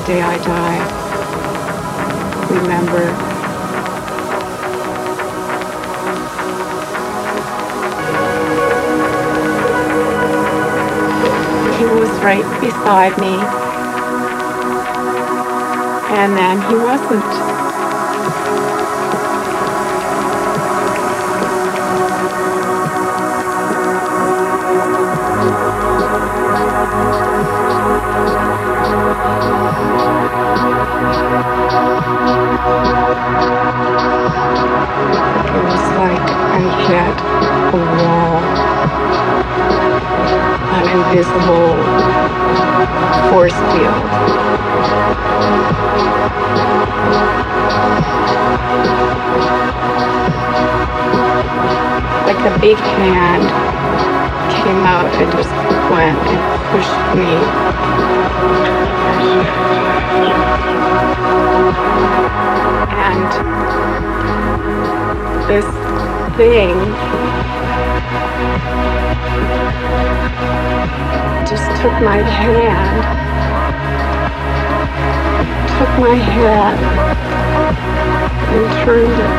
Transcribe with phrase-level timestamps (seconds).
[0.00, 0.78] the day I die,
[2.48, 3.04] remember.
[11.76, 13.36] He was right beside me,
[16.16, 17.49] and then he wasn't.
[52.70, 53.42] Big hand
[54.62, 55.50] came out and just
[55.90, 56.40] went and
[56.70, 57.32] pushed me.
[63.10, 63.30] And
[65.48, 65.66] this
[66.36, 66.76] thing
[71.50, 73.02] just took my hand,
[75.76, 76.78] took my hand
[78.54, 79.30] and turned it.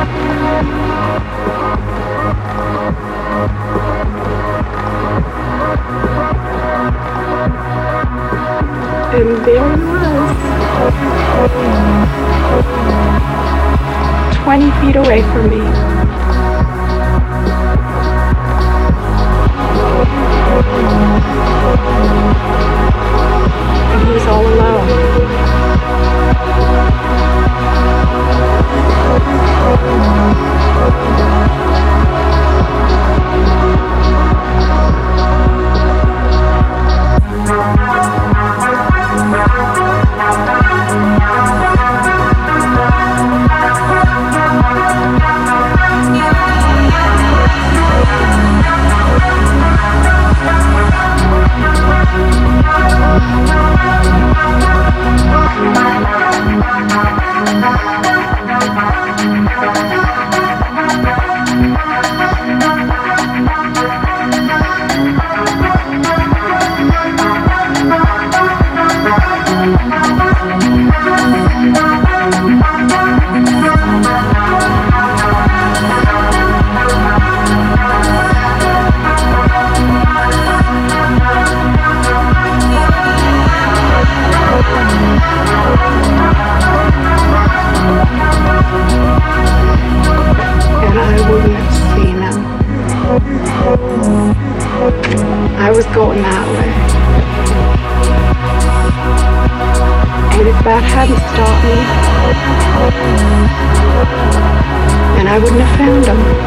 [9.14, 10.36] And there he was,
[14.44, 15.62] 20 feet away from me.
[23.90, 24.88] And he was all alone.
[95.74, 96.68] Was going that way.
[100.38, 101.76] And if that hadn't stopped me,
[105.16, 106.41] then I wouldn't have found him.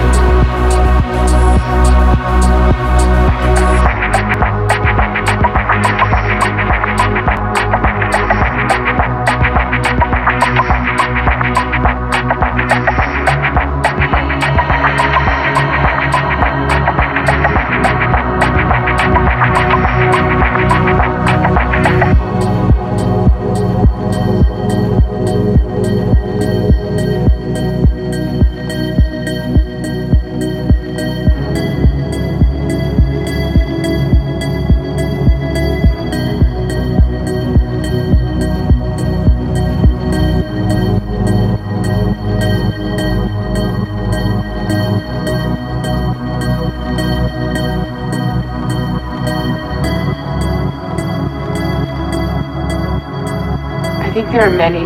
[54.36, 54.85] There are many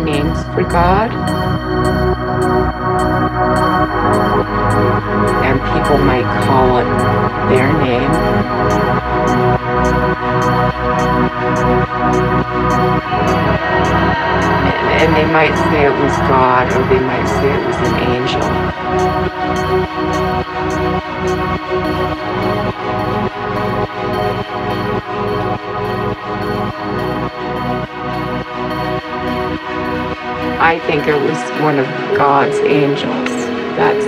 [30.90, 31.86] think it was one of
[32.16, 33.30] God's angels.
[33.78, 34.04] That's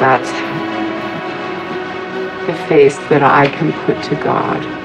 [0.00, 0.28] that's
[2.48, 4.77] the face that I can put to God.